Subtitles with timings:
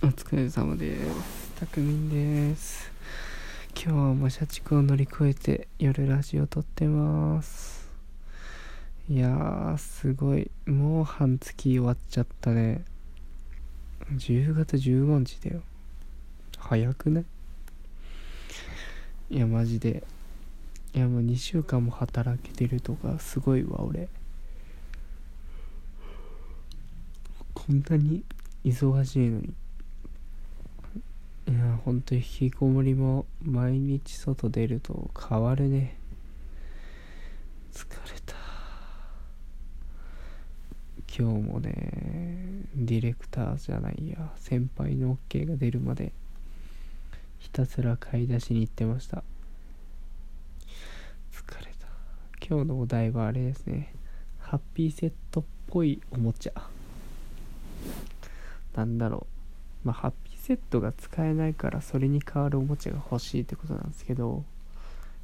[0.00, 1.52] お疲れ様です。
[1.58, 2.88] たくみんです
[3.74, 7.90] 今日も社畜を乗り越えて夜ラジオ撮ってます。
[9.10, 10.52] いやーすごい。
[10.66, 12.84] もう半月終わっちゃったね。
[14.12, 15.62] 10月15日だよ。
[16.58, 17.24] 早くね
[19.30, 19.40] い？
[19.40, 20.04] やマジで。
[20.94, 24.08] いやもう2週間も働けてるとかすごいわ俺。
[27.52, 28.22] こんなに
[28.64, 29.52] 忙しいのに。
[31.78, 35.96] いやほんと引きこもりも毎日外出ると変わるね。
[37.72, 38.34] 疲れた。
[41.16, 41.70] 今日もね
[42.74, 46.12] ディレクターじゃないや先輩の OK が出るまで
[47.38, 49.22] ひたすら買い出しに行ってました。
[51.30, 51.86] 疲れた。
[52.44, 53.94] 今日のお題はあれですね。
[54.40, 56.54] ハッピーセットっぽいおもちゃ。
[58.74, 59.28] なんだろ
[59.84, 59.86] う。
[59.86, 64.44] まあハッピーセットが使えないからそれに代わるおもちゃが欲しいってことなんですけど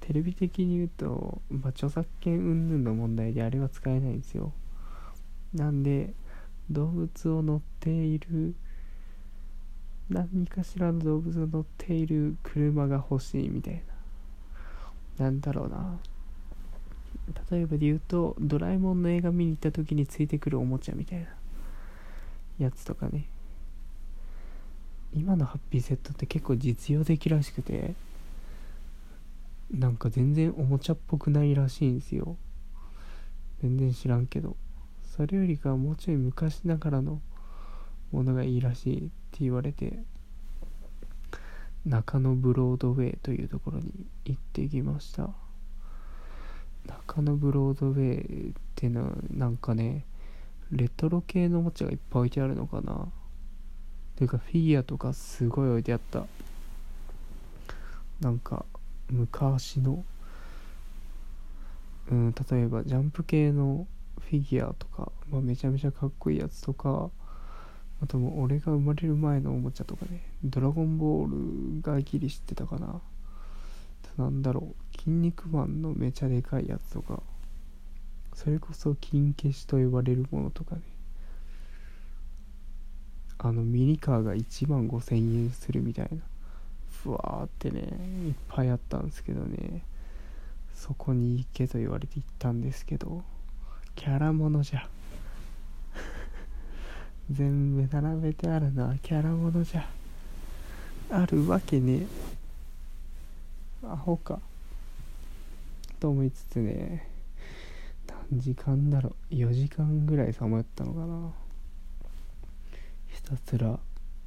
[0.00, 4.52] テレビ的に言うと、まあ、著作権云々の問題であれは使えないんですよ。
[5.54, 6.12] なんで
[6.70, 8.54] 動物を乗っている
[10.10, 13.82] 何かしらの動物が乗っている車が欲しいみたい
[15.18, 15.24] な。
[15.24, 15.98] なんだろうな。
[17.50, 21.26] 例えばで言うとドラえもんの映画見に行った時についてくるおもちゃみたいな
[22.58, 23.30] やつとかね。
[25.16, 27.94] 今のハッピーセットって結構実用的らしくて
[29.70, 32.36] なんか全然おもちゃっぽくないらしいんですよ。
[33.62, 34.56] 全然知らんけど。
[35.16, 37.22] それよりかはもうちょい昔ながらの
[38.12, 39.98] ものがいいらしいって言われて
[41.86, 45.30] 中野ブロードウェイというところに行ってきました。
[46.86, 50.04] 中野ブロードウェイってのはなんかね
[50.70, 53.08] レトロ系のおもちゃがいっぱい置いてあるのかな。
[54.16, 56.26] ていうかフィギュアとかすごい置いてあった。
[58.20, 58.64] なんか
[59.10, 60.04] 昔の。
[62.10, 63.86] うん例えばジャンプ系の
[64.20, 67.10] フィギュアとか、まあ、めちゃめちゃかっこいいやつとか
[68.02, 70.20] あともう俺が生まれる前のおもちゃとかね。
[70.44, 73.00] ドラゴンボールがギリ知ってたかな。
[74.18, 74.98] なんだろう。
[74.98, 77.22] 筋肉マンのめちゃでかいやつとか。
[78.34, 80.82] それこそ金消しと呼ばれるものとかね。
[83.38, 86.18] あのミニカーが1万5000円するみたいな。
[87.02, 89.82] ふわーってねいっぱいあったんですけどね。
[90.74, 93.24] そこに行けと言われて行ったんですけど
[93.94, 94.88] キャラものじゃ。
[97.30, 99.88] 全部並べてあるのはキャラものじゃ。
[101.10, 102.06] あるわけね。
[103.82, 104.40] アホか。
[106.00, 107.08] と思いつつね
[108.30, 109.34] 何時間だろう。
[109.34, 111.45] 4時間ぐらいさまよったのかな。
[113.26, 113.80] たすら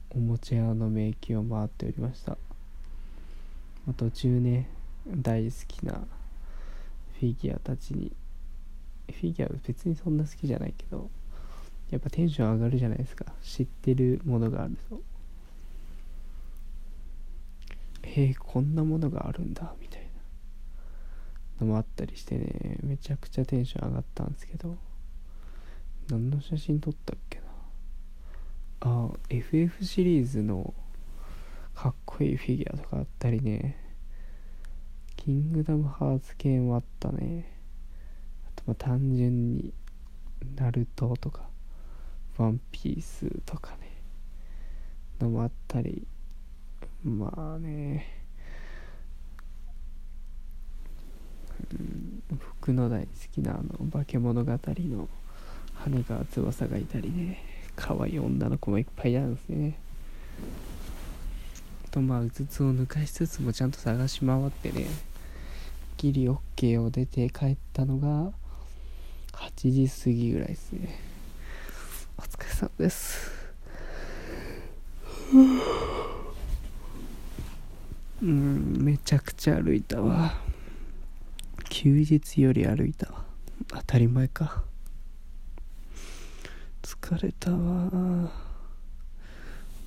[0.10, 2.38] おもちゃ屋の迷宮を回っておりました。
[3.96, 4.70] 途中ね
[5.08, 8.12] 大好きなフィギュアたちに
[9.08, 11.10] フィギュア別にそんな好きじゃないけど
[11.90, 13.26] やっぱテンション上がるじゃないですか。
[13.42, 15.02] 知ってるものがあると。
[18.04, 21.66] へえこんなものがあるんだみたいな。
[21.66, 24.78] のもあったりしてねめちゃくちゃテンション上がったんですけど。
[26.10, 27.49] 何の写真撮ったっけな。
[28.82, 30.74] あ FF シリーズの
[31.76, 33.78] かっこいいフィギュアとかあったりね。
[35.18, 37.58] キングダムハーツ系もあったね。
[38.48, 39.74] あとまあ単純に
[40.56, 41.42] ナルトとか
[42.38, 44.02] ワンピースとかね。
[45.20, 46.08] のもあったり。
[47.04, 48.06] まあね。
[51.72, 52.24] うん
[52.62, 55.10] 僕の大好きなあの化け物語の
[55.74, 57.49] 羽川翼がいたりね。
[57.80, 59.80] 可愛い女の子もいっぱいいるんですね。
[61.92, 64.86] とまあうつつを抜かしつつもちゃんと探し回ってね
[65.98, 68.32] ギリ OK を出て帰ったのが
[69.32, 71.00] 8時過ぎぐらいですね。
[72.18, 73.32] お疲れ様です。
[78.22, 80.34] うんめちゃくちゃ歩いたわ。
[81.70, 83.24] 休日より歩いたわ。
[83.70, 84.69] 当たり前か。
[86.89, 88.31] 疲れたわ。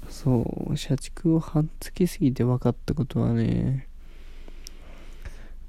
[0.09, 3.89] そう社畜を半月過ぎて分かったことはね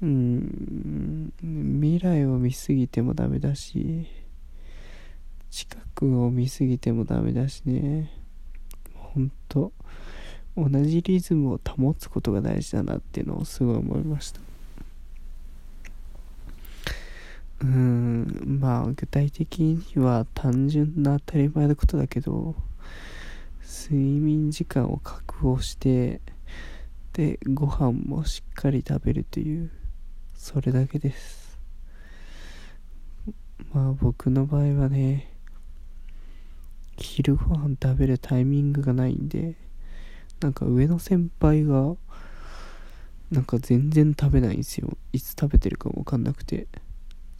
[0.00, 1.32] うん
[1.80, 4.06] 未来を見すぎてもダメだし
[5.50, 8.12] 近くを見すぎてもダメだしね。
[8.94, 9.72] ほんと
[10.56, 14.40] 同じリズムを保つことが大事だなっていうのをすごい思いました。
[17.64, 22.54] うーんまあ具体的には単純な当たり前のことだけど
[23.62, 26.20] 睡眠時間を確保して
[27.14, 29.70] でご飯もしっかり食べるという
[30.34, 31.58] それだけです。
[33.72, 35.32] まあ僕の場合はね
[36.98, 39.54] 昼ご飯食べるタイミングがないんで
[40.40, 41.96] なんか上の先輩が
[43.30, 44.98] なんか全然食べないんですよ。
[45.12, 46.66] いつ食べてるか分かんなくて。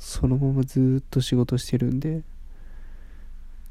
[0.04, 2.20] そのままずっと仕事してるんで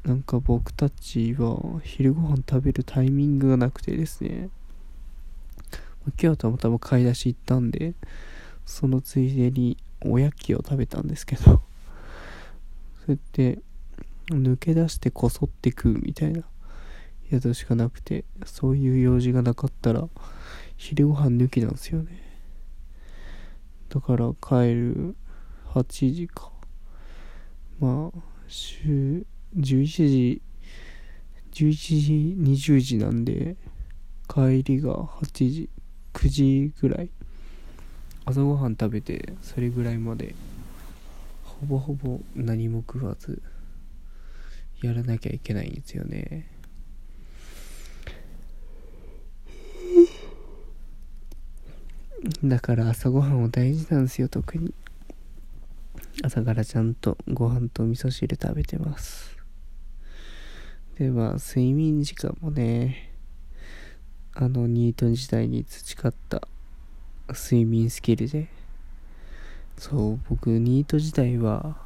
[0.04, 4.50] なんか僕たちは昼ご飯食べるタイミングがなくてですね。
[6.06, 7.94] 今日はたまたま買い出し行ったんで
[8.66, 11.62] そのついでにおやきを食べたんですけどそう
[13.10, 13.60] やって
[14.26, 16.42] 抜け出してこそって食うみたいな
[17.30, 20.08] やつしかなくてそういう用事がなかったら
[20.76, 22.22] 昼ご飯抜きなんですよね。
[23.88, 25.16] だから帰る
[25.74, 26.52] 8時か。
[27.80, 29.26] まあ週
[29.56, 30.42] 11時
[31.52, 33.56] 11時20時なんで
[34.28, 35.68] 帰りが8時
[36.12, 37.10] 9時ぐらい。
[38.24, 40.34] 朝ごはん食べてそれぐらいまで
[41.44, 43.42] ほぼほぼ何も食わず
[44.80, 46.48] やらなきゃいけないんですよね。
[52.42, 54.72] だから朝ごはんは大事なんですよ特に。
[56.24, 59.36] 朝からちゃんとご飯と味噌汁食べてます。
[60.98, 63.12] でまあ睡眠時間もね
[64.32, 66.48] あのニート時代に培った
[67.28, 68.48] 睡眠スキルで
[69.76, 71.76] そう僕ニート時代は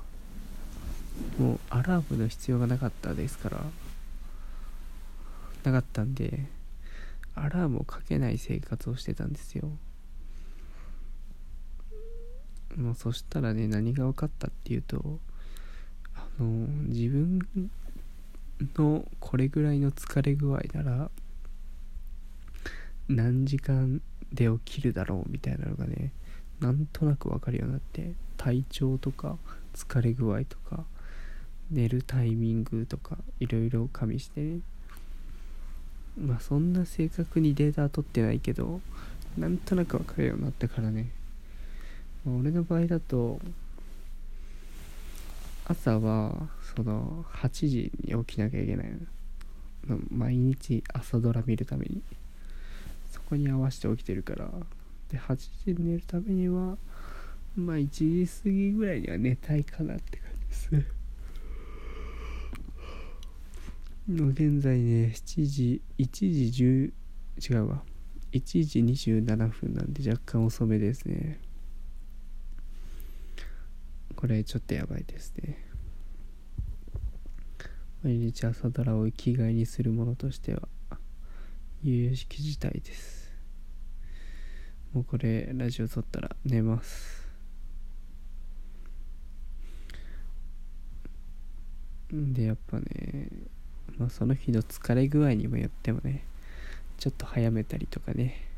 [1.36, 3.64] もうアラームの必要がなかったですから
[5.64, 6.44] なかったんで
[7.34, 9.68] アラームをかけない生活をしてたんですよ。
[12.76, 15.18] もうそしたらね何が分かったっていうと
[16.14, 17.40] あの自分
[18.76, 21.10] のこれぐらいの疲れ具合なら
[23.08, 26.12] 何時間で起きるだろうみたいなのがね
[26.60, 29.36] なんとなく分かるようになって体調とか
[29.74, 30.84] 疲れ具合とか
[31.70, 34.60] 寝るタイミングとかいろいろ加味してね。
[36.18, 38.80] まあそんな正確にデータ取ってないけど
[39.36, 41.10] なんとなく分かるようになったからね。
[42.26, 43.40] 俺の場合だと
[45.66, 48.90] 朝はその8時に起きなきゃいけない
[49.86, 49.98] の。
[50.10, 52.02] 毎日朝ドラ見るために。
[53.10, 54.50] そこに合わせて起きてるから。
[55.10, 56.76] で8時に寝るためには
[57.56, 60.98] まあ1時過ぎぐらいには寝たいかなって感じです
[64.08, 66.92] の現在ね7時1時
[67.40, 67.82] 10違うわ。
[68.32, 71.40] 1時27分なんで若干遅めですね。
[74.18, 75.64] これちょっとやばいですね。
[78.02, 80.62] 毎日朝ドラを生きがいにするものとしては
[81.84, 83.32] 有識事態です。
[84.92, 87.28] もうこれラジオ撮ったら寝ます。
[92.10, 93.28] でやっぱね
[93.98, 96.24] まあその日の疲れ具合にもよってもね
[96.98, 98.48] ちょっと早めたりとかね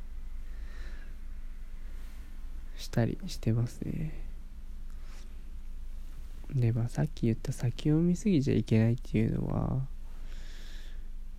[2.78, 4.29] したりしてますね。
[6.54, 9.86] でまあさっき言った先を見すぎちゃいけないっていうのは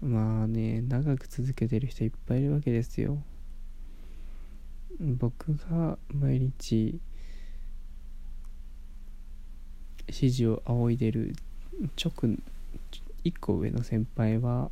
[0.01, 3.21] まあね長く続けてる人いっぱいいるわけですよ。
[4.99, 6.99] 僕が毎日
[10.07, 11.33] 指示を仰いでる
[11.97, 12.37] 直
[13.23, 14.69] 1個上の先輩は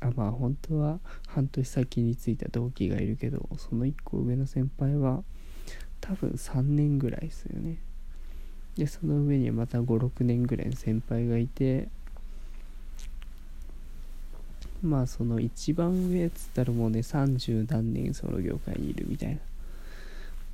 [0.00, 5.24] あまあ本当は半年先についた同期がいるけどその1個上の先輩は
[6.02, 7.78] 多分3年ぐらいですよね。
[8.76, 11.88] でその上にまた56年ぐらいの先輩がいて
[14.82, 19.38] まあその一番上っつったらもうね30何年その業界にいるみたいな。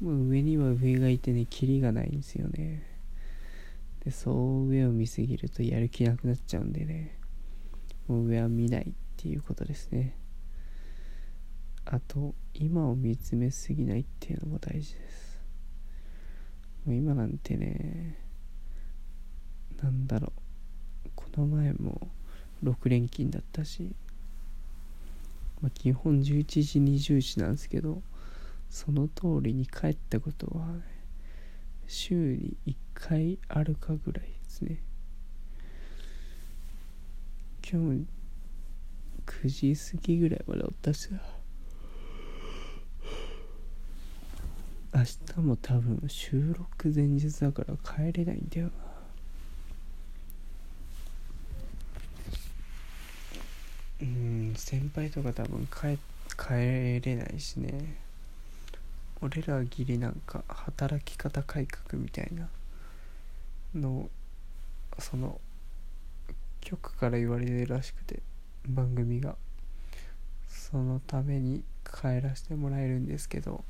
[0.01, 2.85] もう上には上がいてねキリがないんですよね。
[4.05, 7.17] でそう上を見すぎるとやる気なくなっちゃうんでね
[8.07, 10.15] もう上は見ないっていうことですね。
[11.87, 15.28] あと今を見つめすぎないっていうのも大事です。
[16.95, 18.19] 今なんてね
[19.83, 20.33] なんだろ
[21.07, 21.11] う。
[21.15, 22.09] この前も
[22.65, 23.95] 6連勤だったし、
[25.61, 28.03] まあ、基本11時20時なんですけど
[28.69, 30.83] その通りに帰ったことは、ね、
[31.87, 34.83] 週に1回あるかぐらいですね。
[37.71, 38.07] 今日
[39.27, 41.11] 9時過ぎぐらいまでおったし
[44.99, 48.73] 明日も多分収録前日だから帰れないんだよな。
[54.01, 55.99] うん先輩とか多分帰
[56.37, 57.97] 帰れないしね。
[59.21, 62.49] 俺らはギリなんか働き方改革みたいな
[63.77, 64.11] の
[64.99, 65.41] その
[66.61, 68.21] 局から言われてるらしくて
[68.67, 69.37] 番組が。
[70.49, 73.63] そのために帰らせてもらえるんですけど。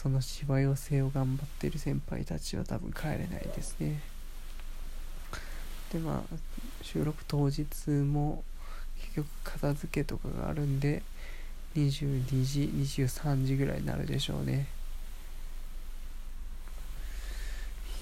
[0.00, 4.00] そのしわ寄せを頑張ってる先輩たちは多分帰れないですね。
[5.92, 6.36] でまあ
[6.82, 8.44] 収録当日も
[9.00, 11.02] 結局片付けとかがあるんで
[11.74, 14.68] 22時23時ぐらいになるでしょうね。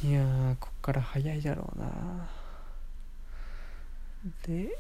[0.05, 2.29] いやーこっから早いだろうな。
[4.47, 4.77] で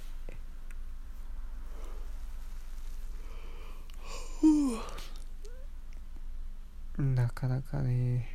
[6.98, 8.26] なかなかね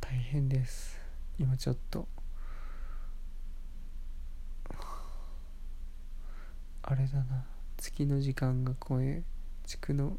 [0.00, 0.98] 大変です。
[1.38, 2.08] 今ちょっと。
[6.82, 7.44] あれだな。
[7.76, 9.22] 月の時間が超え
[9.66, 10.16] 地区の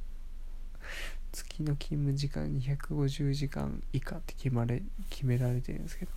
[1.31, 6.11] 月の勤務時間250時間以下って決まれ決められてるんですけど。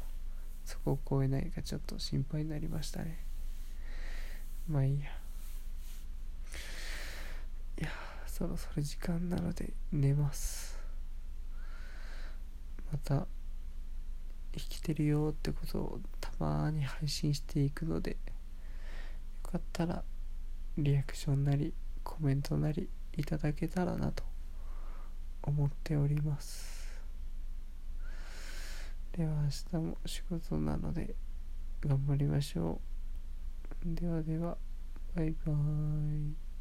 [0.67, 3.25] そこを超えないかちょっと心配になりましたね。
[4.69, 5.07] まあいいや。
[7.81, 7.89] いや
[8.27, 10.74] そろそろ時間なので寝ます。
[12.95, 13.27] また
[14.53, 18.17] 生きてるよってことをたまに配信していくのでよ
[19.43, 20.05] かったら
[20.79, 21.75] リアクションなり
[22.05, 24.23] コメントなりいただけたらなと
[25.43, 27.03] 思っております。
[29.11, 31.17] では明日も仕事なので
[31.85, 32.81] 頑張りましょ
[33.85, 33.93] う。
[33.93, 34.57] ではでは
[35.17, 36.54] バイバーイ。